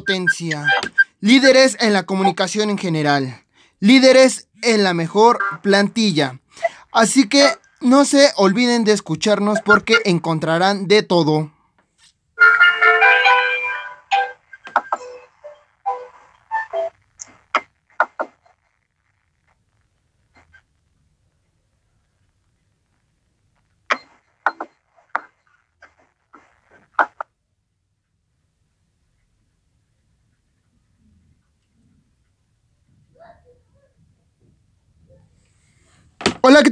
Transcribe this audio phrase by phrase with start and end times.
[0.00, 0.66] 5000 watts de potencia.
[1.20, 3.42] Líderes en la comunicación en general.
[3.80, 6.40] Líderes en la mejor plantilla.
[6.92, 7.46] Así que
[7.80, 11.50] no se olviden de escucharnos porque encontrarán de todo.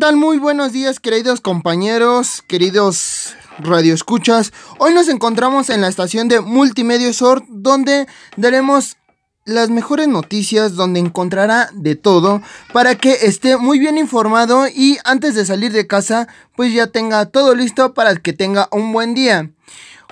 [0.02, 0.16] Tal?
[0.16, 4.52] Muy buenos días, queridos compañeros, queridos radioescuchas.
[4.78, 8.96] Hoy nos encontramos en la estación de Multimedia Sort, donde daremos
[9.44, 15.36] las mejores noticias, donde encontrará de todo para que esté muy bien informado y antes
[15.36, 16.26] de salir de casa,
[16.56, 19.52] pues ya tenga todo listo para que tenga un buen día.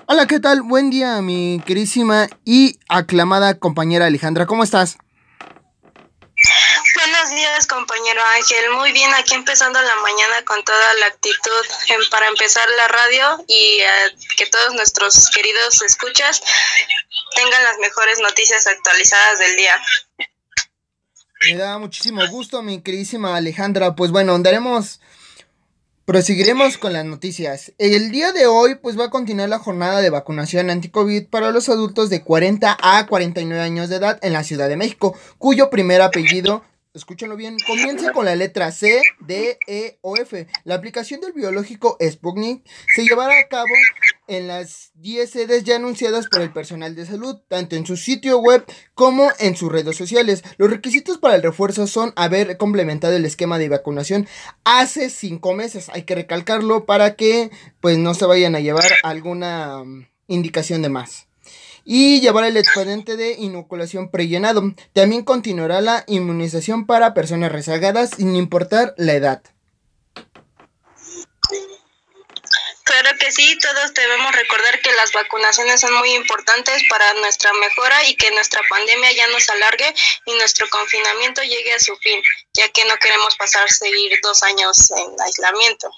[0.07, 0.63] Hola, ¿qué tal?
[0.63, 4.99] Buen día, mi querísima y aclamada compañera Alejandra, ¿cómo estás?
[7.31, 8.73] Buenos días, compañero Ángel.
[8.77, 11.65] Muy bien, aquí empezando la mañana con toda la actitud
[12.11, 13.87] para empezar la radio y eh,
[14.37, 16.43] que todos nuestros queridos escuchas
[17.37, 19.81] tengan las mejores noticias actualizadas del día.
[21.43, 23.95] Me da muchísimo gusto, mi queridísima Alejandra.
[23.95, 25.01] Pues bueno, andaremos,
[26.07, 27.73] proseguiremos con las noticias.
[27.79, 31.69] El día de hoy, pues va a continuar la jornada de vacunación anti-COVID para los
[31.69, 36.03] adultos de 40 a 49 años de edad en la Ciudad de México, cuyo primer
[36.03, 40.47] apellido escúchenlo bien, comienza con la letra C, D, E o F.
[40.65, 43.69] La aplicación del biológico Sputnik se llevará a cabo
[44.27, 48.39] en las 10 sedes ya anunciadas por el personal de salud, tanto en su sitio
[48.39, 50.43] web como en sus redes sociales.
[50.57, 54.29] Los requisitos para el refuerzo son haber complementado el esquema de vacunación
[54.65, 55.89] hace 5 meses.
[55.91, 57.51] Hay que recalcarlo para que
[57.81, 61.30] pues no se vayan a llevar alguna mm, indicación de más
[61.93, 64.63] y llevar el expediente de inoculación prellenado.
[64.93, 69.43] También continuará la inmunización para personas rezagadas sin importar la edad.
[72.85, 78.05] Claro que sí, todos debemos recordar que las vacunaciones son muy importantes para nuestra mejora
[78.09, 79.93] y que nuestra pandemia ya no se alargue
[80.27, 84.93] y nuestro confinamiento llegue a su fin, ya que no queremos pasar seguir dos años
[84.93, 85.91] en aislamiento.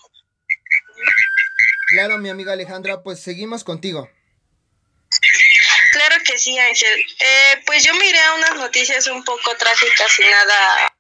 [1.89, 4.09] Claro, mi amiga Alejandra, pues seguimos contigo.
[5.93, 7.07] Claro que sí, Ángel.
[7.21, 10.95] Eh, pues yo miré unas noticias un poco trágicas y nada,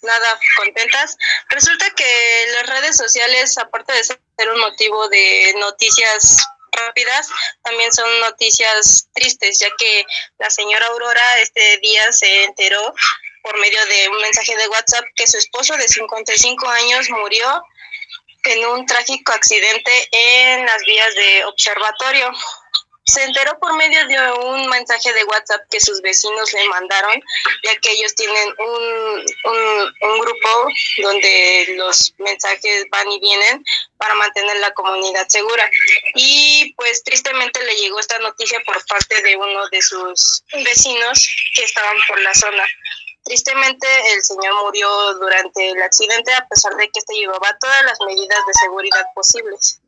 [0.00, 1.14] nada contentas.
[1.50, 4.18] Resulta que las redes sociales, aparte de ser
[4.50, 6.38] un motivo de noticias
[6.72, 7.28] rápidas,
[7.62, 10.06] también son noticias tristes, ya que
[10.38, 12.94] la señora Aurora este día se enteró
[13.42, 17.62] por medio de un mensaje de WhatsApp que su esposo de 55 años murió
[18.44, 22.32] en un trágico accidente en las vías de observatorio
[23.04, 27.20] se enteró por medio de un mensaje de WhatsApp que sus vecinos le mandaron,
[27.64, 29.26] ya que ellos tienen un,
[30.00, 30.68] un, grupo
[30.98, 33.64] donde los mensajes van y vienen
[33.96, 35.68] para mantener la comunidad segura.
[36.14, 41.64] Y pues tristemente le llegó esta noticia por parte de uno de sus vecinos que
[41.64, 42.64] estaban por la zona.
[43.24, 48.00] Tristemente el señor murió durante el accidente a pesar de que este llevaba todas las
[48.00, 49.81] medidas de seguridad posibles.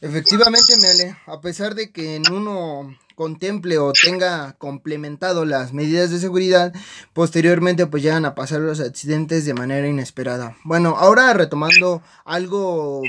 [0.00, 6.18] Efectivamente, Mele, a pesar de que en uno contemple o tenga complementado las medidas de
[6.18, 6.72] seguridad,
[7.12, 10.56] posteriormente pues llegan a pasar los accidentes de manera inesperada.
[10.64, 13.02] Bueno, ahora retomando algo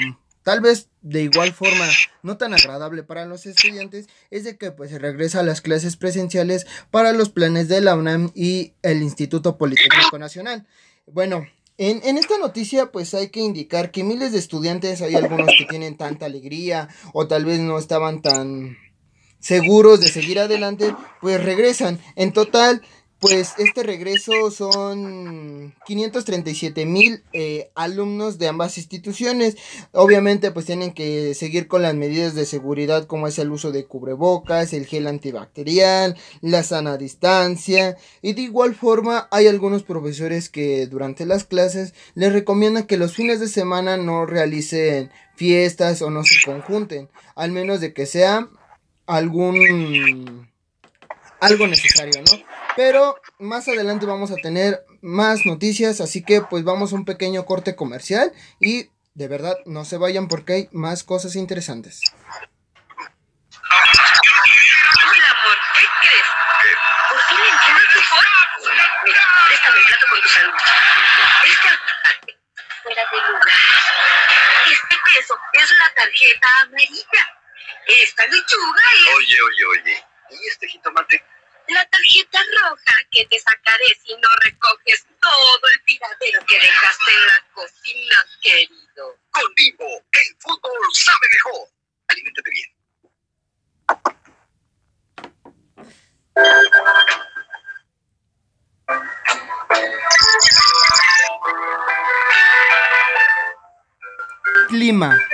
[0.43, 1.87] tal vez de igual forma
[2.23, 5.95] no tan agradable para los estudiantes, es de que pues se regresa a las clases
[5.95, 10.67] presenciales para los planes de la UNAM y el Instituto Politécnico Nacional.
[11.07, 11.47] Bueno,
[11.89, 15.97] en, esta noticia pues hay que indicar que miles de estudiantes, hay algunos que tienen
[15.97, 18.77] tanta alegría o tal vez no estaban tan
[19.39, 21.99] seguros de seguir adelante, pues regresan.
[22.15, 22.83] En total
[23.21, 29.57] pues este regreso son 537 mil eh, alumnos de ambas instituciones.
[29.91, 33.85] Obviamente pues tienen que seguir con las medidas de seguridad como es el uso de
[33.85, 37.95] cubrebocas, el gel antibacterial, la sana distancia.
[38.23, 43.13] Y de igual forma hay algunos profesores que durante las clases les recomiendan que los
[43.13, 47.07] fines de semana no realicen fiestas o no se conjunten.
[47.35, 48.49] Al menos de que sea
[49.05, 50.49] algún...
[51.39, 52.60] algo necesario, ¿no?
[52.83, 57.45] Pero más adelante vamos a tener más noticias, así que pues vamos a un pequeño
[57.45, 62.01] corte comercial y de verdad no se vayan porque hay más cosas interesantes.
[62.09, 62.49] Hola,
[65.29, 66.25] amor, ¿qué crees?
[67.11, 68.25] ¿Por fin entiendes tu foto?
[69.05, 70.63] Mira, préstame el plato con tu sándwich.
[71.45, 71.69] Este
[72.81, 73.77] fuera de lugar.
[74.71, 77.29] Este queso es la tarjeta amarilla.
[77.85, 79.07] Esta lechuga es...
[79.17, 80.03] Oye, oye, oye.
[80.31, 81.23] ¿Y este jitomate?
[81.67, 87.27] La tarjeta roja que te sacaré si no recoges todo el tiradero que dejaste en
[87.27, 89.17] la cocina, querido.
[89.31, 91.69] Con Bimbo, el fútbol sabe mejor.
[92.07, 92.81] Aliméntate bien.
[104.67, 105.30] Clima.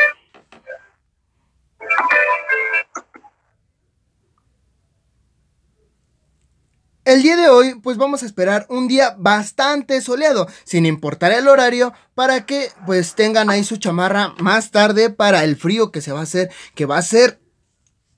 [7.08, 11.48] El día de hoy, pues vamos a esperar un día bastante soleado, sin importar el
[11.48, 16.12] horario, para que pues tengan ahí su chamarra más tarde para el frío que se
[16.12, 17.40] va a hacer, que va a ser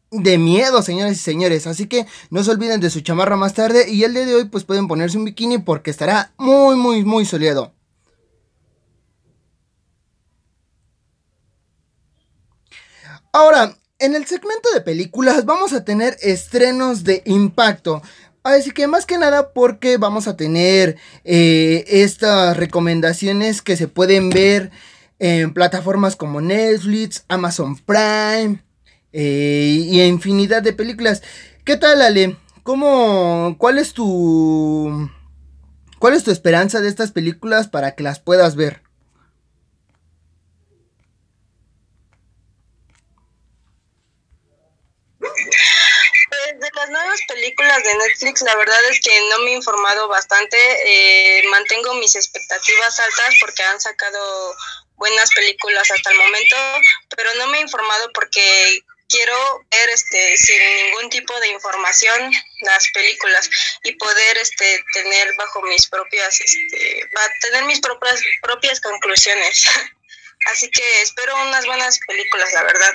[0.09, 1.67] de miedo, señores y señores.
[1.67, 4.45] Así que no se olviden de su chamarra más tarde y el día de hoy
[4.45, 7.75] pues pueden ponerse un bikini porque estará muy, muy, muy soleado.
[13.31, 18.01] Ahora, en el segmento de películas vamos a tener estrenos de impacto.
[18.43, 24.29] Así que más que nada porque vamos a tener eh, estas recomendaciones que se pueden
[24.29, 24.71] ver
[25.19, 28.63] en plataformas como Netflix, Amazon Prime
[29.11, 31.21] eh, y infinidad de películas.
[31.65, 32.37] ¿Qué tal Ale?
[32.63, 35.09] ¿Cómo, cuál es tu,
[35.99, 38.81] cuál es tu esperanza de estas películas para que las puedas ver?
[46.79, 47.19] las nuevas
[47.49, 50.57] películas de Netflix, la verdad es que no me he informado bastante.
[50.85, 54.55] Eh, mantengo mis expectativas altas porque han sacado
[54.95, 56.55] buenas películas hasta el momento,
[57.15, 58.79] pero no me he informado porque
[59.09, 62.31] quiero ver este sin ningún tipo de información
[62.61, 63.49] las películas
[63.83, 67.09] y poder este tener bajo mis propias este
[67.41, 69.65] tener mis propias propias conclusiones
[70.51, 72.93] así que espero unas buenas películas la verdad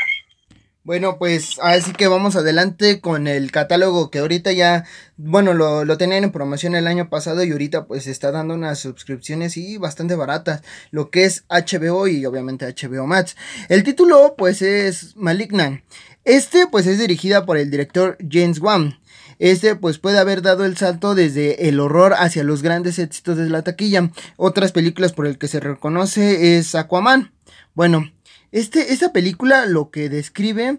[0.85, 4.85] bueno, pues así que vamos adelante con el catálogo que ahorita ya,
[5.17, 8.81] bueno, lo, lo tenían en promoción el año pasado y ahorita pues está dando unas
[8.81, 13.35] suscripciones y bastante baratas, lo que es HBO y obviamente HBO Max.
[13.71, 15.83] El título pues es Malignant.
[16.25, 18.99] Este pues es dirigida por el director James Wan.
[19.39, 23.49] Este pues puede haber dado el salto desde el horror hacia los grandes éxitos de
[23.49, 24.11] la taquilla.
[24.37, 27.33] Otras películas por el que se reconoce es Aquaman.
[27.75, 28.11] Bueno,
[28.55, 30.79] este, esta película lo que describe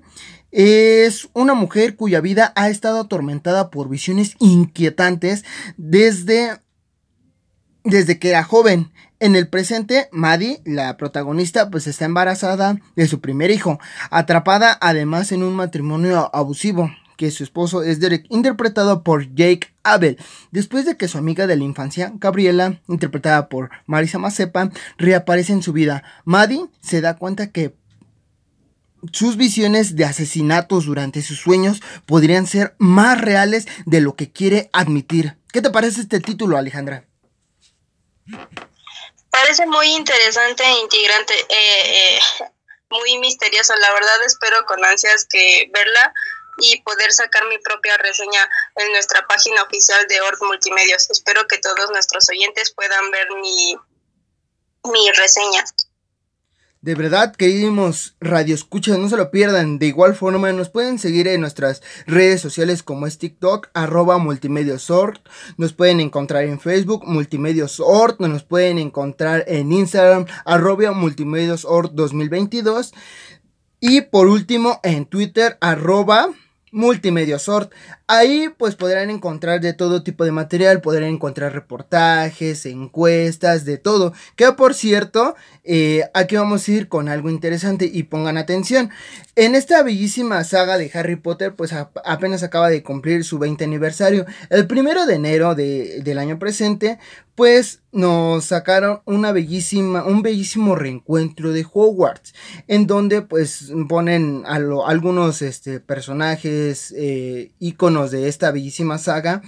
[0.52, 5.44] es una mujer cuya vida ha estado atormentada por visiones inquietantes
[5.76, 6.62] desde,
[7.84, 8.94] desde que era joven.
[9.20, 13.78] En el presente, Maddie, la protagonista, pues está embarazada de su primer hijo,
[14.10, 20.18] atrapada además en un matrimonio abusivo que su esposo es Derek, interpretado por Jake Abel.
[20.52, 25.64] Después de que su amiga de la infancia, Gabriela, interpretada por Marisa Mazepa, reaparece en
[25.64, 27.76] su vida, Maddie se da cuenta que
[29.12, 34.70] sus visiones de asesinatos durante sus sueños podrían ser más reales de lo que quiere
[34.74, 35.38] admitir.
[35.52, 37.06] ¿Qué te parece este título, Alejandra?
[39.30, 42.20] Parece muy interesante e integrante, eh, eh,
[42.90, 43.74] muy misterioso.
[43.76, 46.14] La verdad espero con ansias que verla
[46.58, 51.10] y poder sacar mi propia reseña en nuestra página oficial de Ord Multimedios.
[51.10, 53.76] Espero que todos nuestros oyentes puedan ver mi,
[54.84, 55.64] mi reseña.
[56.86, 59.80] De verdad, queridos radio escuchas, no se lo pierdan.
[59.80, 65.28] De igual forma, nos pueden seguir en nuestras redes sociales como es TikTok, arroba multimediosort.
[65.58, 68.20] Nos pueden encontrar en Facebook, multimediosort.
[68.20, 72.94] Nos pueden encontrar en Instagram, arroba multimediosort 2022.
[73.80, 76.36] Y por último, en Twitter, arroba
[76.72, 77.74] Multimedia Sort.
[78.08, 84.14] Ahí pues podrán encontrar de todo tipo de material, podrán encontrar reportajes, encuestas, de todo.
[84.36, 88.92] Que por cierto, eh, aquí vamos a ir con algo interesante y pongan atención.
[89.36, 94.28] En esta bellísima saga de Harry Potter pues apenas acaba de cumplir su 20 aniversario.
[94.52, 97.00] El primero de enero del año presente
[97.36, 102.34] pues nos sacaron una bellísima, un bellísimo reencuentro de Hogwarts,
[102.68, 107.52] en donde pues ponen a algunos este, personajes, eh,
[108.04, 109.42] de esta bellísima saga,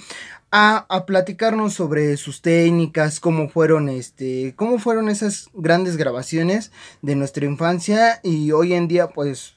[0.51, 7.15] a, a, platicarnos sobre sus técnicas, cómo fueron, este, cómo fueron esas grandes grabaciones de
[7.15, 9.55] nuestra infancia y hoy en día pues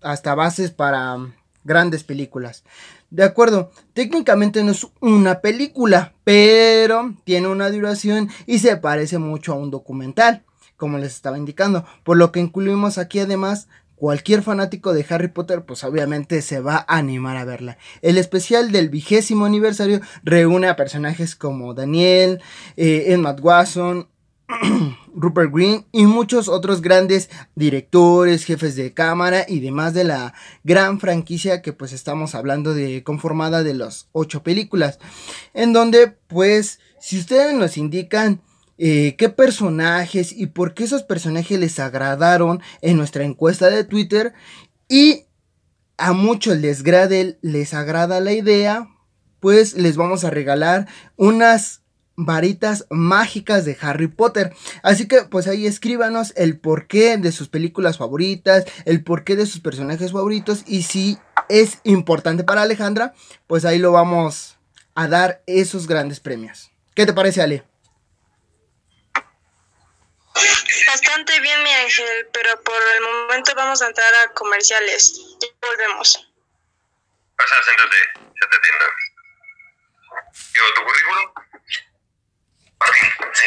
[0.00, 1.18] hasta bases para
[1.64, 2.64] grandes películas.
[3.10, 9.52] De acuerdo, técnicamente no es una película, pero tiene una duración y se parece mucho
[9.52, 10.44] a un documental,
[10.76, 13.68] como les estaba indicando, por lo que incluimos aquí además
[14.02, 17.78] cualquier fanático de Harry Potter, pues obviamente se va a animar a verla.
[18.00, 22.42] El especial del vigésimo aniversario reúne a personajes como Daniel,
[22.76, 24.08] eh, Watson,
[25.14, 30.98] Rupert Green y muchos otros grandes directores, jefes de cámara y demás de la gran
[30.98, 34.98] franquicia que pues estamos hablando de conformada de las ocho películas.
[35.54, 38.40] En donde pues si ustedes nos indican
[38.78, 44.32] eh, qué personajes y por qué esos personajes les agradaron en nuestra encuesta de Twitter
[44.88, 45.24] y
[45.98, 46.82] a muchos les,
[47.42, 48.88] les agrada la idea,
[49.40, 51.82] pues les vamos a regalar unas
[52.16, 54.52] varitas mágicas de Harry Potter.
[54.82, 59.60] Así que pues ahí escríbanos el porqué de sus películas favoritas, el porqué de sus
[59.60, 63.14] personajes favoritos y si es importante para Alejandra,
[63.46, 64.56] pues ahí lo vamos
[64.94, 66.70] a dar esos grandes premios.
[66.94, 67.71] ¿Qué te parece, Ale?
[70.86, 75.14] Bastante bien, mi ángel, pero por el momento vamos a entrar a comerciales.
[75.40, 76.28] Ya volvemos.
[77.36, 78.84] Pasa, siéntate, ya te atiendo.
[80.52, 81.32] Digo, ¿tu currículum?
[82.80, 83.46] Martín, sí.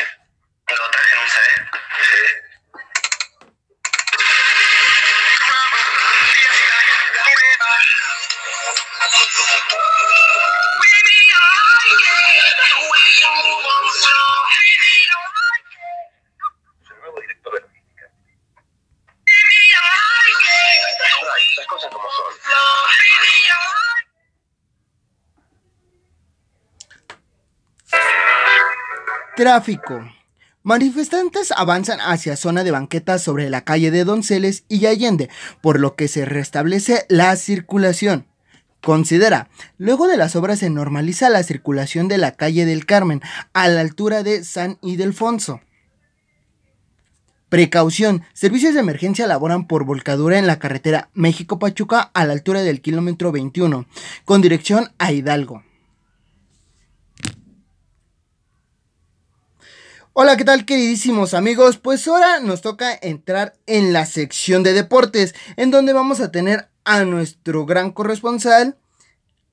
[0.68, 1.70] ¿Lo traje en un CD?
[2.02, 2.46] Sí.
[13.98, 14.25] El
[29.36, 30.00] Tráfico.
[30.64, 35.30] Manifestantes avanzan hacia zona de banquetas sobre la calle de Donceles y Allende,
[35.62, 38.28] por lo que se restablece la circulación.
[38.82, 43.68] Considera, luego de las obras se normaliza la circulación de la calle del Carmen a
[43.68, 45.60] la altura de San Ildefonso.
[47.50, 52.82] Precaución, servicios de emergencia laboran por volcadura en la carretera México-Pachuca a la altura del
[52.82, 53.86] kilómetro 21,
[54.24, 55.64] con dirección a Hidalgo.
[60.18, 61.78] Hola, ¿qué tal queridísimos amigos?
[61.78, 66.70] Pues ahora nos toca entrar en la sección de deportes, en donde vamos a tener
[66.86, 68.78] a nuestro gran corresponsal,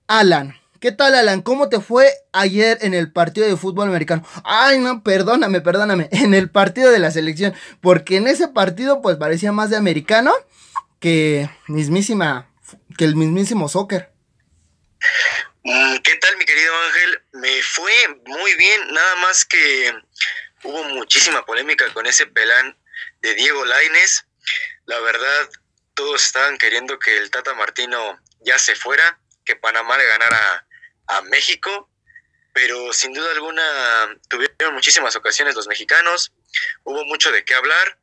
[0.07, 0.54] Alan.
[0.78, 1.42] ¿Qué tal, Alan?
[1.42, 4.25] ¿Cómo te fue ayer en el partido de fútbol americano?
[4.45, 6.09] Ay, no, perdóname, perdóname.
[6.12, 7.54] En el partido de la selección.
[7.81, 10.33] Porque en ese partido, pues parecía más de americano
[11.00, 12.49] que mismísima,
[12.97, 14.12] que el mismísimo soccer.
[15.64, 17.23] Mm, ¿Qué tal, mi querido Ángel?
[17.33, 17.92] Me fue
[18.26, 19.92] muy bien, nada más que
[20.62, 22.76] hubo muchísima polémica con ese pelán
[23.21, 24.26] de Diego Laines.
[24.87, 25.50] La verdad,
[25.95, 30.66] todos estaban queriendo que el Tata Martino ya se fuera, que Panamá le ganara
[31.09, 31.88] a México,
[32.52, 36.33] pero sin duda alguna tuvieron muchísimas ocasiones los mexicanos,
[36.85, 37.99] hubo mucho de qué hablar,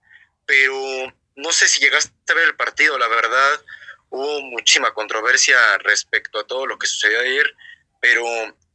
[0.46, 3.64] pero no sé si llegaste a ver el partido, la verdad,
[4.10, 7.56] hubo muchísima controversia respecto a todo lo que sucedió ayer,
[8.02, 8.24] pero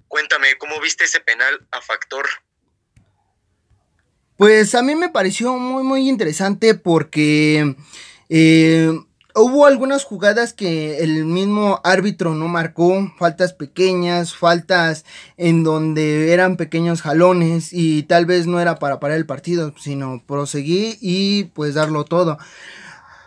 [0.09, 2.29] cuéntame, ¿cómo viste ese penal a factor?
[4.45, 7.77] Pues a mí me pareció muy muy interesante porque
[8.29, 8.93] eh,
[9.35, 15.07] hubo algunas jugadas que el mismo árbitro no marcó, faltas pequeñas, faltas
[15.39, 20.23] en donde eran pequeños jalones y tal vez no era para parar el partido, sino
[20.27, 22.37] proseguir y pues darlo todo.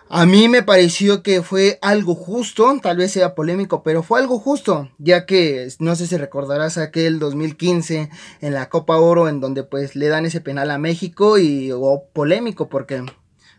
[0.09, 4.39] A mí me pareció que fue algo justo, tal vez sea polémico, pero fue algo
[4.39, 8.09] justo, ya que no sé si recordarás aquel 2015
[8.39, 12.05] en la Copa Oro en donde pues le dan ese penal a México y o
[12.13, 13.03] polémico porque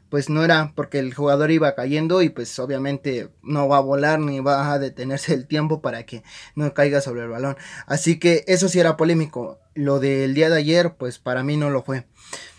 [0.08, 4.18] pues no era porque el jugador iba cayendo y pues obviamente no va a volar
[4.18, 6.22] ni va a detenerse el tiempo para que
[6.54, 7.58] no caiga sobre el balón.
[7.86, 9.58] Así que eso sí era polémico.
[9.74, 12.06] Lo del día de ayer pues para mí no lo fue.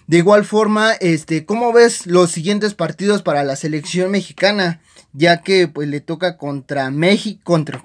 [0.09, 4.81] De igual forma, este, ¿cómo ves los siguientes partidos para la selección mexicana?
[5.11, 7.81] Ya que pues le toca contra México, contra,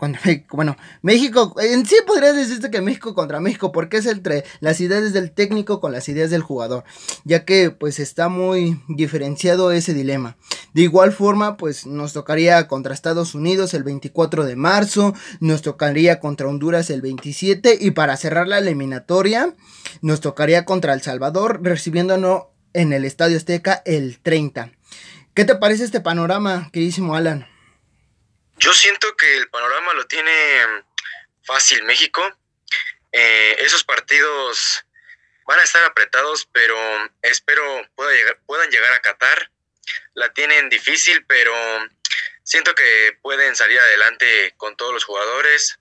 [0.51, 5.13] bueno, México, en sí podría decirte que México contra México, porque es entre las ideas
[5.13, 6.85] del técnico con las ideas del jugador,
[7.25, 10.37] ya que pues está muy diferenciado ese dilema.
[10.75, 16.21] De igual forma, pues nos tocaría contra Estados Unidos el 24 de marzo, nos tocaría
[16.21, 19.55] contra Honduras el 27 y para cerrar la eliminatoria
[20.01, 24.73] nos tocaría contra El Salvador recibiéndonos en el Estadio Azteca el 30.
[25.35, 27.51] ¿Qué te parece este panorama, queridísimo Alan?
[28.57, 30.31] Yo siento que el panorama lo tiene
[31.43, 32.23] fácil México.
[33.11, 34.85] Eh, esos partidos
[35.45, 36.77] van a estar apretados, pero
[37.23, 37.65] espero
[37.97, 39.51] pueda llegar, puedan llegar a Qatar.
[40.15, 41.53] La tienen difícil, pero
[42.45, 45.81] siento que pueden salir adelante con todos los jugadores.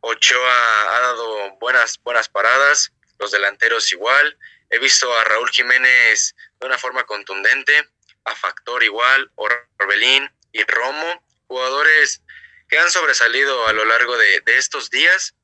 [0.00, 4.36] Ochoa ha dado buenas, buenas paradas, los delanteros igual.
[4.68, 7.88] He visto a Raúl Jiménez de una forma contundente,
[8.24, 12.22] a Factor igual, Orbelín y Romo, jugadores
[12.68, 15.34] que han sobresalido a lo largo de, de estos días,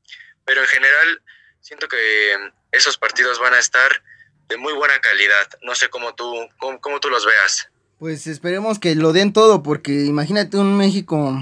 [0.44, 1.22] pero en general
[1.60, 2.36] siento que
[2.72, 4.02] esos partidos van a estar
[4.48, 5.48] de muy buena calidad.
[5.62, 7.68] No sé cómo tú, cómo, cómo tú los veas.
[7.98, 11.36] Pues esperemos que lo den todo, porque imagínate un México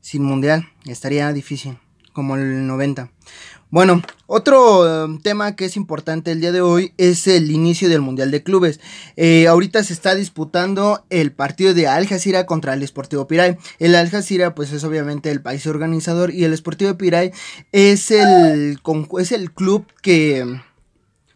[0.00, 1.78] sin mundial, estaría difícil,
[2.12, 3.10] como el 90.
[3.72, 8.00] Bueno, otro um, tema que es importante el día de hoy es el inicio del
[8.00, 8.80] Mundial de Clubes.
[9.16, 12.08] Eh, ahorita se está disputando el partido de Al
[12.46, 13.58] contra el Sportivo Piray.
[13.78, 14.10] El Al
[14.56, 17.30] pues es obviamente el país organizador y el Sportivo Piray
[17.70, 18.80] es el,
[19.20, 20.60] es el club que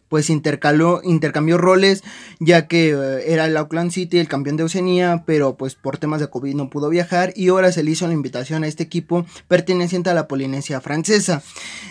[0.08, 2.02] pues intercaló, intercambió roles,
[2.38, 6.20] ya que eh, era el Auckland City el campeón de Oceanía, pero pues por temas
[6.20, 9.26] de COVID no pudo viajar y ahora se le hizo la invitación a este equipo
[9.48, 11.42] perteneciente a la Polinesia francesa,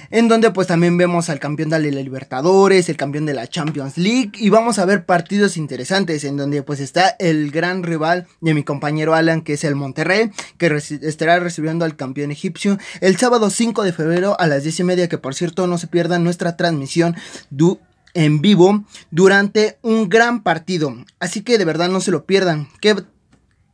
[0.09, 3.97] en donde pues también vemos al campeón de la Libertadores, el campeón de la Champions
[3.97, 8.53] League y vamos a ver partidos interesantes en donde pues está el gran rival de
[8.53, 13.49] mi compañero Alan que es el Monterrey, que estará recibiendo al campeón egipcio el sábado
[13.49, 16.57] 5 de febrero a las 10 y media, que por cierto no se pierdan nuestra
[16.57, 17.15] transmisión
[17.49, 17.79] du
[18.13, 20.95] en vivo durante un gran partido.
[21.19, 22.69] Así que de verdad no se lo pierdan.
[22.81, 22.95] ¿Qué,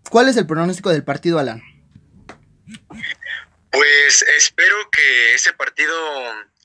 [0.10, 1.62] ¿Cuál es el pronóstico del partido, Alan?
[3.72, 5.96] Pues espero que ese partido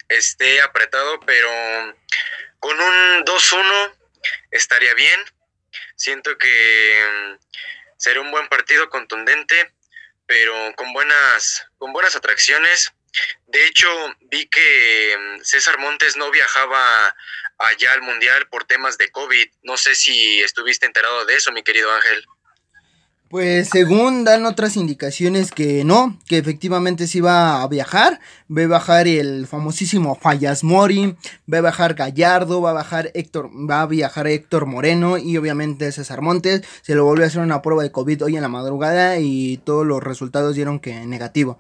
[0.09, 1.49] esté apretado, pero
[2.59, 3.95] con un 2-1
[4.51, 5.21] estaría bien.
[5.97, 7.39] Siento que mm,
[7.97, 9.73] será un buen partido contundente,
[10.27, 12.93] pero con buenas, con buenas atracciones.
[13.47, 13.89] De hecho,
[14.23, 17.15] vi que mm, César Montes no viajaba
[17.69, 19.47] allá al Mundial por temas de COVID.
[19.63, 22.25] No sé si estuviste enterado de eso, mi querido Ángel.
[23.35, 28.67] Pues según dan otras indicaciones que no, que efectivamente sí va a viajar, va a
[28.69, 31.17] bajar el famosísimo Fallas Mori,
[31.53, 35.91] va a bajar Gallardo, va a bajar Héctor, va a viajar Héctor Moreno y obviamente
[35.91, 39.19] César Montes, se lo volvió a hacer una prueba de COVID hoy en la madrugada
[39.19, 41.59] y todos los resultados dieron que negativo.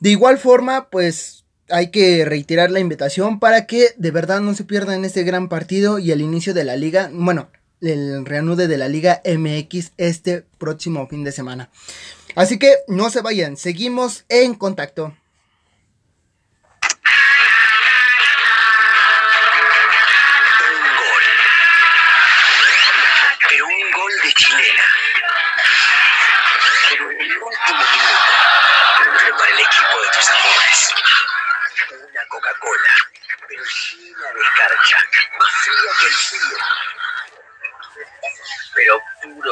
[0.00, 1.41] De igual forma, pues
[1.72, 5.98] hay que reiterar la invitación para que de verdad no se pierdan este gran partido
[5.98, 7.48] y el inicio de la liga, bueno,
[7.80, 11.70] el reanude de la liga MX este próximo fin de semana.
[12.34, 15.14] Así que no se vayan, seguimos en contacto.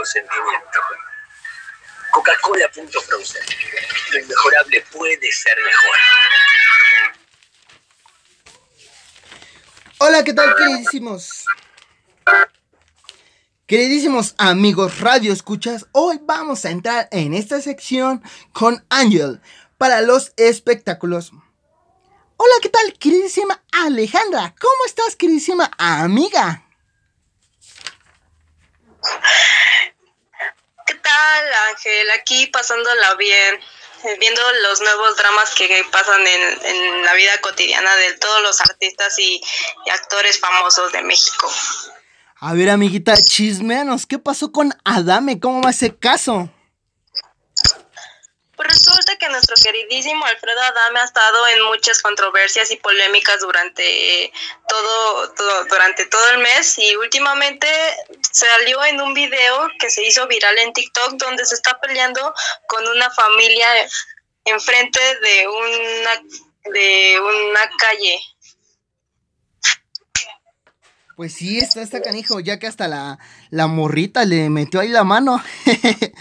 [0.05, 0.81] Sentimiento.
[2.13, 3.43] Coca-Cola.frozen.
[4.13, 5.97] Lo inmejorable puede ser mejor.
[9.99, 11.45] Hola, ¿qué tal, queridísimos?
[13.67, 18.21] Queridísimos amigos radio escuchas, hoy vamos a entrar en esta sección
[18.53, 19.41] con Ángel
[19.79, 21.31] para los espectáculos.
[22.37, 24.55] Hola, ¿qué tal, queridísima Alejandra?
[24.59, 26.65] ¿Cómo estás, queridísima amiga?
[31.71, 32.11] Ángel?
[32.13, 33.55] Aquí pasándola bien,
[34.05, 39.19] eh, viendo los nuevos dramas que pasan en, la vida cotidiana de todos los artistas
[39.19, 39.41] y,
[39.87, 41.51] y, actores famosos de México.
[42.37, 45.41] A ver, amiguita, chismeanos, ¿qué pasó con Adame?
[45.41, 46.51] ¿Cómo va ese caso?
[48.57, 54.33] Pues resulta que nuestro queridísimo Alfredo Adame ha estado en muchas controversias y polémicas durante
[54.67, 55.35] todo,
[55.69, 57.69] durante todo el mes y últimamente
[58.33, 62.35] salió en un video que se hizo viral en TikTok donde se está peleando
[62.67, 63.67] con una familia
[64.47, 66.23] enfrente de una
[66.73, 68.21] de una calle.
[71.17, 73.19] Pues sí, está, está canijo, ya que hasta la,
[73.51, 75.43] la morrita le metió ahí la mano.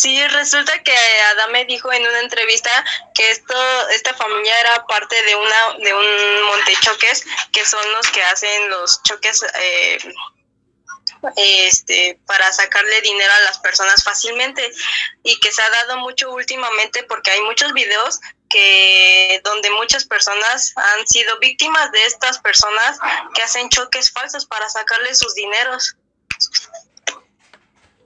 [0.00, 0.96] Sí, resulta que
[1.32, 2.70] Adame dijo en una entrevista
[3.14, 8.22] que esto, esta familia era parte de una, de un montechoques, que son los que
[8.22, 9.98] hacen los choques eh,
[11.36, 14.72] este, para sacarle dinero a las personas fácilmente
[15.22, 20.72] y que se ha dado mucho últimamente porque hay muchos videos que donde muchas personas
[20.76, 22.98] han sido víctimas de estas personas
[23.34, 25.94] que hacen choques falsos para sacarle sus dineros.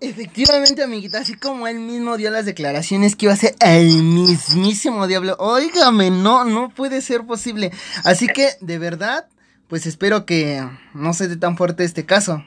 [0.01, 5.07] Efectivamente, amiguita, así como él mismo dio las declaraciones que iba a ser el mismísimo
[5.07, 5.37] diablo.
[5.39, 7.71] Óigame, no, no puede ser posible.
[8.05, 9.29] Así que, de verdad,
[9.69, 12.45] pues espero que no se dé tan fuerte este caso.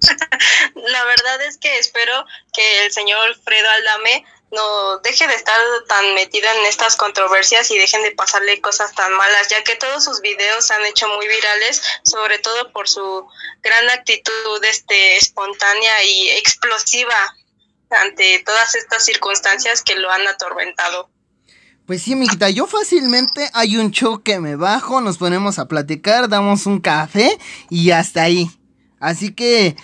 [0.74, 2.12] La verdad es que espero
[2.54, 7.78] que el señor Fredo Aldame no deje de estar tan metido en estas controversias y
[7.78, 11.28] dejen de pasarle cosas tan malas, ya que todos sus videos se han hecho muy
[11.28, 13.26] virales, sobre todo por su
[13.62, 17.36] gran actitud este espontánea y explosiva
[17.90, 21.10] ante todas estas circunstancias que lo han atormentado.
[21.86, 26.28] Pues sí, amiguita, yo fácilmente hay un show que me bajo, nos ponemos a platicar,
[26.28, 27.38] damos un café
[27.70, 28.50] y hasta ahí.
[29.00, 29.74] Así que,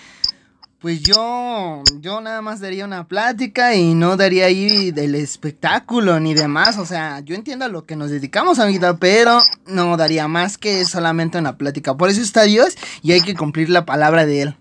[0.85, 6.35] pues yo, yo nada más daría una plática y no daría ahí del espectáculo ni
[6.35, 6.77] demás.
[6.77, 10.85] O sea, yo entiendo a lo que nos dedicamos, amiguita, pero no daría más que
[10.85, 11.97] solamente una plática.
[11.97, 14.57] Por eso está Dios y hay que cumplir la palabra de Él.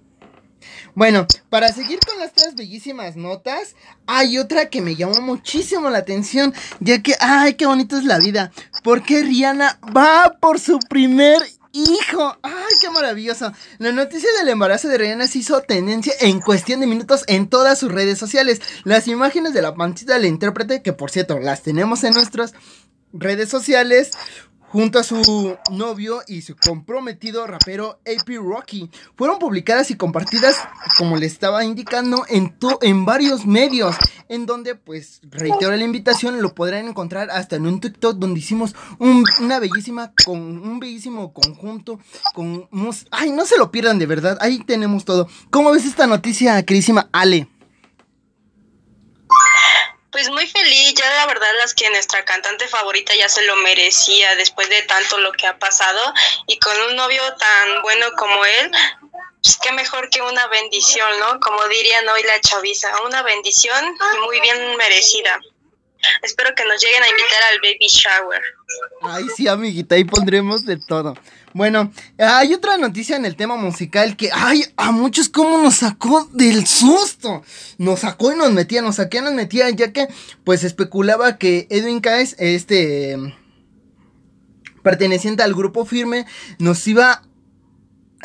[0.94, 6.54] Bueno, para seguir con estas bellísimas notas, hay otra que me llamó muchísimo la atención,
[6.80, 8.50] ya que, ay, qué bonito es la vida.
[8.82, 11.42] Porque Rihanna va por su primer
[11.74, 12.38] hijo.
[12.42, 13.52] ¡Ay, qué maravilloso!
[13.78, 17.78] La noticia del embarazo de Rihanna se hizo tendencia en cuestión de minutos en todas
[17.78, 18.62] sus redes sociales.
[18.84, 22.54] Las imágenes de la pancita del intérprete, que por cierto las tenemos en nuestras
[23.12, 24.12] redes sociales,
[24.74, 28.90] junto a su novio y su comprometido rapero AP Rocky.
[29.14, 30.56] Fueron publicadas y compartidas,
[30.98, 33.94] como le estaba indicando, en, en varios medios,
[34.28, 38.74] en donde, pues, reitero la invitación, lo podrán encontrar hasta en un TikTok donde hicimos
[38.98, 42.00] una bellísima, con un bellísimo conjunto,
[42.34, 42.68] con...
[43.12, 45.28] Ay, no se lo pierdan de verdad, ahí tenemos todo.
[45.50, 47.46] ¿Cómo ves esta noticia, queridísima Ale?
[50.14, 54.36] Pues muy feliz, ya la verdad es que nuestra cantante favorita ya se lo merecía
[54.36, 56.14] después de tanto lo que ha pasado
[56.46, 58.70] y con un novio tan bueno como él,
[59.42, 61.40] pues qué mejor que una bendición, ¿no?
[61.40, 65.40] Como dirían hoy la chaviza, una bendición y muy bien merecida.
[66.22, 68.42] Espero que nos lleguen a invitar al baby shower.
[69.02, 71.16] Ay, sí, amiguita, ahí pondremos de todo.
[71.54, 76.28] Bueno, hay otra noticia en el tema musical que, ay, a muchos como nos sacó
[76.32, 77.42] del susto.
[77.78, 80.08] Nos sacó y nos metía, nos saqué nos metía, ya que
[80.42, 83.16] pues especulaba que Edwin Caes, este,
[84.82, 86.26] perteneciente al grupo firme,
[86.58, 87.22] nos iba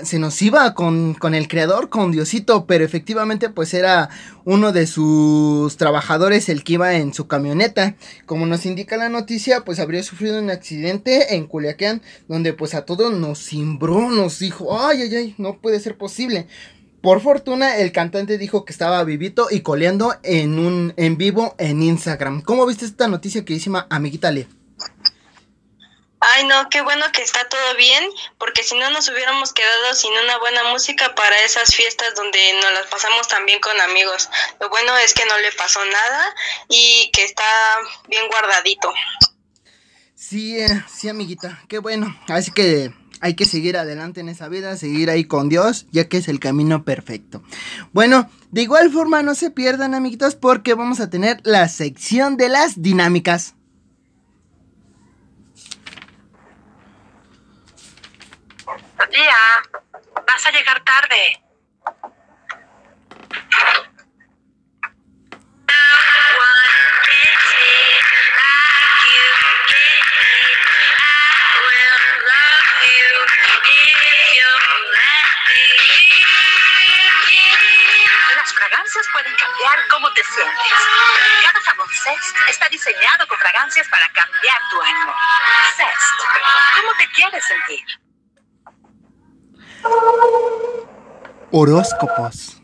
[0.04, 4.10] se nos iba con, el creador, con Diosito, pero efectivamente pues era
[4.46, 7.96] uno de sus trabajadores el que iba en su camioneta.
[8.26, 12.86] Como nos indica la noticia, pues habría sufrido un accidente en Culiacán, donde pues a
[12.86, 16.48] todos nos cimbró, nos dijo, ay, ay, ay, no puede ser posible.
[17.02, 21.82] Por fortuna, el cantante dijo que estaba vivito y coleando en un en vivo en
[21.82, 22.42] Instagram.
[22.42, 24.59] ¿Cómo viste esta noticia queridísima amiguita Le?
[26.22, 28.04] Ay, no, qué bueno que está todo bien,
[28.38, 32.74] porque si no nos hubiéramos quedado sin una buena música para esas fiestas donde nos
[32.74, 34.30] las pasamos también con amigos.
[34.60, 36.36] Lo bueno es que no le pasó nada
[36.68, 37.46] y que está
[38.10, 38.92] bien guardadito.
[40.14, 42.14] Sí, eh, sí, amiguita, qué bueno.
[42.28, 46.18] Así que hay que seguir adelante en esa vida, seguir ahí con Dios, ya que
[46.18, 47.42] es el camino perfecto.
[47.94, 52.50] Bueno, de igual forma no se pierdan, amiguitos, porque vamos a tener la sección de
[52.50, 53.56] las dinámicas.
[59.08, 59.62] Tía,
[60.28, 61.42] vas a llegar tarde.
[78.36, 80.54] Las fragancias pueden cambiar cómo te sientes.
[81.44, 85.16] Cada jabón Cest está diseñado con fragancias para cambiar tu ánimo.
[85.78, 88.09] Cest, ¿cómo te quieres sentir?
[91.52, 92.62] Horóscopos.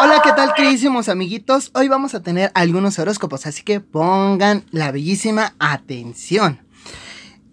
[0.00, 1.70] Hola, ¿qué tal, queridísimos amiguitos?
[1.74, 6.60] Hoy vamos a tener algunos horóscopos, así que pongan la bellísima atención.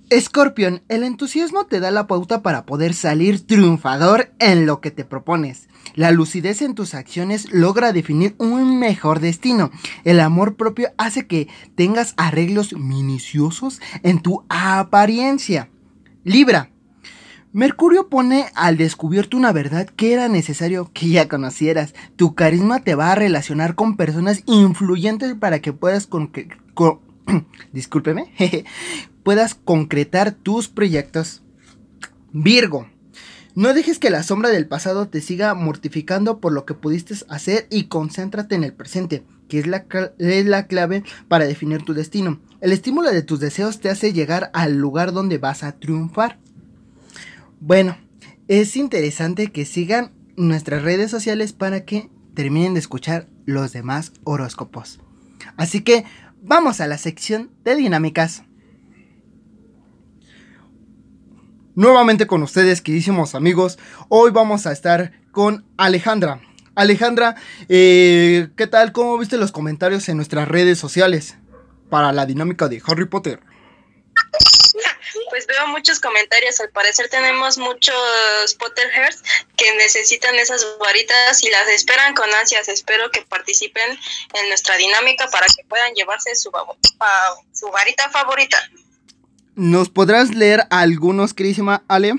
[0.09, 5.05] Escorpión, el entusiasmo te da la pauta para poder salir triunfador en lo que te
[5.05, 5.69] propones.
[5.95, 9.71] La lucidez en tus acciones logra definir un mejor destino.
[10.03, 15.69] El amor propio hace que tengas arreglos minuciosos en tu apariencia.
[16.25, 16.71] Libra,
[17.53, 21.93] Mercurio pone al descubierto una verdad que era necesario que ya conocieras.
[22.15, 26.31] Tu carisma te va a relacionar con personas influyentes para que puedas con,
[27.73, 28.31] discúlpeme,
[29.23, 31.43] puedas concretar tus proyectos.
[32.31, 32.87] Virgo.
[33.53, 37.67] No dejes que la sombra del pasado te siga mortificando por lo que pudiste hacer
[37.69, 39.85] y concéntrate en el presente, que es la,
[40.19, 42.39] es la clave para definir tu destino.
[42.61, 46.39] El estímulo de tus deseos te hace llegar al lugar donde vas a triunfar.
[47.63, 47.95] Bueno,
[48.47, 54.99] es interesante que sigan nuestras redes sociales para que terminen de escuchar los demás horóscopos.
[55.57, 56.03] Así que
[56.41, 58.41] vamos a la sección de dinámicas.
[61.75, 63.77] Nuevamente con ustedes, queridísimos amigos,
[64.09, 66.41] hoy vamos a estar con Alejandra.
[66.73, 67.35] Alejandra,
[67.69, 68.91] eh, ¿qué tal?
[68.91, 71.37] ¿Cómo viste los comentarios en nuestras redes sociales
[71.91, 73.50] para la dinámica de Harry Potter?
[75.61, 76.59] Veo muchos comentarios.
[76.59, 77.95] Al parecer tenemos muchos
[78.57, 79.23] Potterheads
[79.57, 82.67] que necesitan esas varitas y las esperan con ansias.
[82.67, 83.97] Espero que participen
[84.33, 86.51] en nuestra dinámica para que puedan llevarse su,
[87.53, 88.57] su varita favorita.
[89.55, 92.13] ¿Nos podrás leer algunos, queridísima Ale?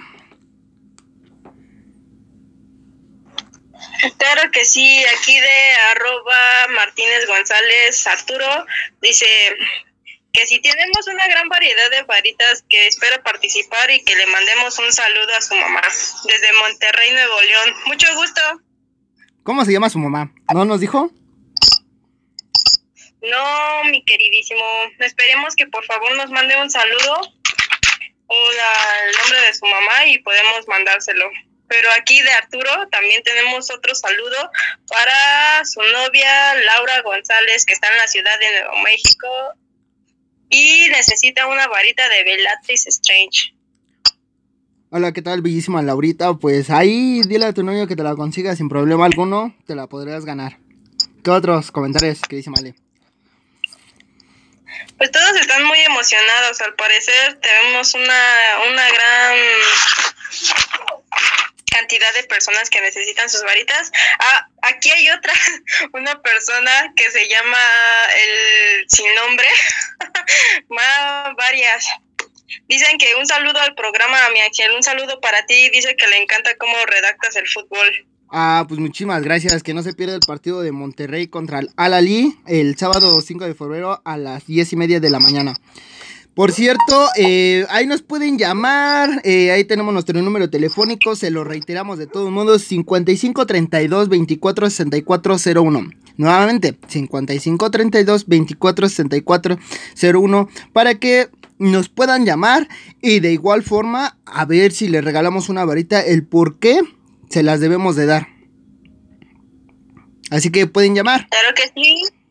[4.18, 8.66] Claro que sí, aquí de arroba Martínez González Arturo
[9.00, 9.26] dice
[10.32, 14.78] que si tenemos una gran variedad de varitas que espera participar y que le mandemos
[14.78, 15.82] un saludo a su mamá
[16.24, 17.74] desde Monterrey, Nuevo León.
[17.86, 18.40] Mucho gusto.
[19.42, 20.32] ¿Cómo se llama su mamá?
[20.54, 21.10] ¿No nos dijo?
[23.20, 24.64] No, mi queridísimo.
[25.00, 27.20] Esperemos que por favor nos mande un saludo
[28.26, 28.50] o
[29.06, 31.28] el nombre de su mamá y podemos mandárselo.
[31.68, 34.50] Pero aquí de Arturo también tenemos otro saludo
[34.88, 39.28] para su novia Laura González, que está en la Ciudad de Nuevo México
[40.52, 43.54] y necesita una varita de Bellatrix Strange.
[44.90, 46.34] Hola, ¿qué tal, bellísima Laurita?
[46.34, 49.86] Pues ahí dile a tu novio que te la consiga sin problema alguno, te la
[49.86, 50.58] podrías ganar.
[51.24, 52.74] ¿Qué otros comentarios que dice Male?
[54.98, 58.22] Pues todos están muy emocionados, al parecer tenemos una,
[58.70, 59.38] una gran
[61.72, 63.90] cantidad de personas que necesitan sus varitas.
[64.18, 65.32] Ah, aquí hay otra,
[65.92, 67.58] una persona que se llama
[68.16, 69.48] el sin nombre,
[70.68, 71.86] más varias.
[72.68, 75.70] Dicen que un saludo al programa, mi ángel, un saludo para ti.
[75.70, 78.06] Dice que le encanta cómo redactas el fútbol.
[78.30, 79.62] Ah, pues muchísimas gracias.
[79.62, 83.54] Que no se pierda el partido de Monterrey contra el Al-Ali el sábado 5 de
[83.54, 85.54] febrero a las 10 y media de la mañana.
[86.34, 91.44] Por cierto, eh, ahí nos pueden llamar, eh, ahí tenemos nuestro número telefónico, se lo
[91.44, 95.90] reiteramos de todos modos, 55 32 24 64 01.
[96.16, 99.58] Nuevamente, 55 32 24 64
[100.14, 102.66] 01 para que nos puedan llamar
[103.02, 106.80] y de igual forma a ver si le regalamos una varita, el por qué
[107.28, 108.28] se las debemos de dar.
[110.30, 111.28] Así que pueden llamar.
[111.28, 112.21] Claro que sí.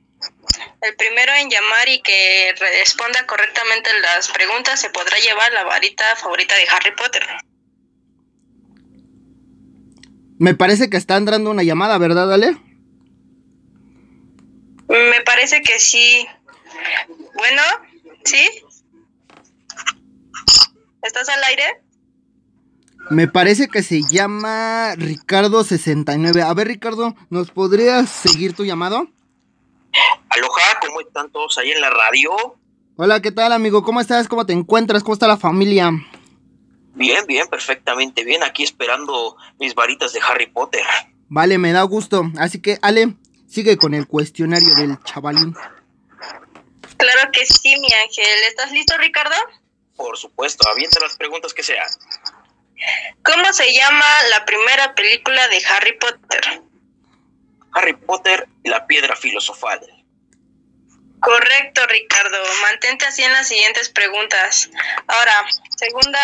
[0.82, 6.04] El primero en llamar y que responda correctamente las preguntas se podrá llevar la varita
[6.16, 7.24] favorita de Harry Potter.
[10.40, 12.58] Me parece que está entrando una llamada, ¿verdad, Ale?
[14.88, 16.28] Me parece que sí.
[17.36, 17.62] Bueno,
[18.26, 18.50] ¿sí?
[21.04, 21.82] ¿Estás al aire?
[23.12, 26.42] Me parece que se llama Ricardo69.
[26.42, 29.08] A ver, Ricardo, ¿nos podrías seguir tu llamado?
[30.30, 32.32] Aloha, ¿cómo están todos ahí en la radio?
[32.96, 33.84] Hola, ¿qué tal, amigo?
[33.84, 34.28] ¿Cómo estás?
[34.28, 35.04] ¿Cómo te encuentras?
[35.04, 35.92] ¿Cómo está la familia?
[36.94, 38.44] Bien, bien, perfectamente bien.
[38.44, 40.86] Aquí esperando mis varitas de Harry Potter.
[41.28, 42.24] Vale, me da gusto.
[42.38, 43.16] Así que, Ale,
[43.48, 45.56] sigue con el cuestionario del chavalín.
[46.98, 48.44] Claro que sí, mi ángel.
[48.48, 49.36] ¿Estás listo, Ricardo?
[49.96, 51.88] Por supuesto, avienta las preguntas que sean.
[53.24, 56.62] ¿Cómo se llama la primera película de Harry Potter?
[57.74, 59.80] Harry Potter y la piedra filosofal.
[61.22, 62.38] Correcto, Ricardo.
[62.64, 64.70] Mantente así en las siguientes preguntas.
[65.08, 65.46] Ahora,
[65.78, 66.20] segunda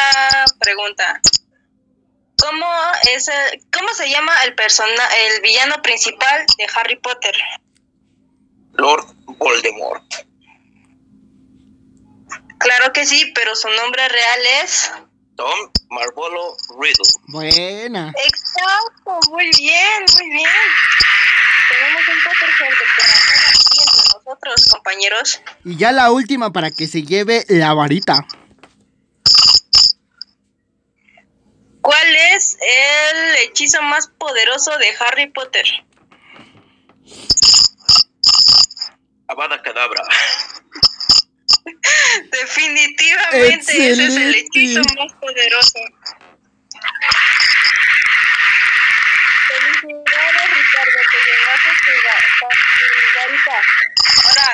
[0.59, 1.21] pregunta.
[2.39, 2.67] ¿Cómo
[3.15, 7.35] es el- cómo se llama el persona el villano principal de Harry Potter?
[8.73, 9.05] Lord
[9.37, 10.03] Voldemort.
[12.59, 14.91] Claro que sí, pero su nombre real es
[15.35, 17.13] Tom Marvolo Riddle.
[17.27, 18.11] Buena.
[18.25, 20.51] Exacto, muy bien, muy bien.
[21.69, 24.67] Tenemos un Potterhead de corazón aquí entre nosotros,
[25.01, 25.41] compañeros.
[25.63, 28.25] Y ya la última para que se lleve la varita.
[31.81, 35.65] ¿Cuál es el hechizo más poderoso de Harry Potter?
[39.29, 40.03] Avada Kedavra.
[42.31, 45.79] Definitivamente ese es el hechizo más poderoso.
[49.47, 52.23] Felicidades, Ricardo, te llevaste tu, va-
[52.77, 52.85] tu
[53.17, 53.57] varita.
[54.25, 54.47] Ahora,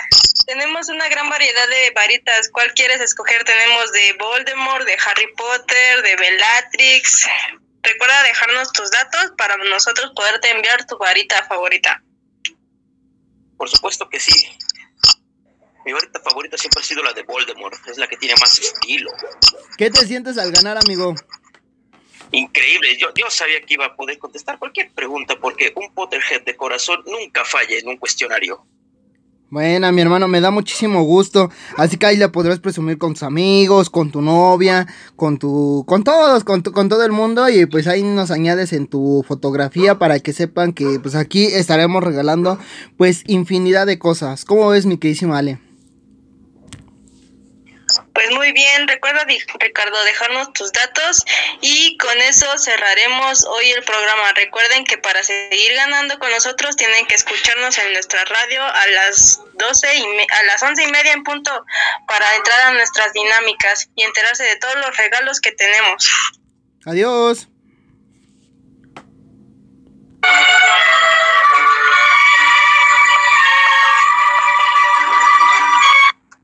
[0.45, 2.49] tenemos una gran variedad de varitas.
[2.49, 3.43] ¿Cuál quieres escoger?
[3.43, 7.27] Tenemos de Voldemort, de Harry Potter, de Bellatrix.
[7.81, 12.01] Recuerda dejarnos tus datos para nosotros poderte enviar tu varita favorita.
[13.57, 14.57] Por supuesto que sí.
[15.85, 17.75] Mi varita favorita siempre ha sido la de Voldemort.
[17.87, 19.11] Es la que tiene más estilo.
[19.77, 21.13] ¿Qué te sientes al ganar, amigo?
[22.31, 22.97] Increíble.
[22.97, 27.03] Yo, yo sabía que iba a poder contestar cualquier pregunta porque un Potterhead de corazón
[27.05, 28.65] nunca falla en un cuestionario.
[29.53, 31.51] Buena, mi hermano, me da muchísimo gusto.
[31.77, 36.03] Así que ahí la podrás presumir con tus amigos, con tu novia, con tu, con
[36.03, 37.47] todos, con, tu- con todo el mundo.
[37.49, 42.03] Y pues ahí nos añades en tu fotografía para que sepan que pues aquí estaremos
[42.03, 42.57] regalando
[42.97, 44.43] pues infinidad de cosas.
[44.43, 45.59] ¿Cómo ves, mi queridísima Ale?
[48.13, 49.25] Pues muy bien, recuerda
[49.59, 51.25] Ricardo dejarnos tus datos
[51.61, 54.33] y con eso cerraremos hoy el programa.
[54.33, 59.41] Recuerden que para seguir ganando con nosotros tienen que escucharnos en nuestra radio a las
[59.53, 61.65] 12 y a las once y media en punto
[62.07, 66.07] para entrar a nuestras dinámicas y enterarse de todos los regalos que tenemos.
[66.85, 67.47] Adiós.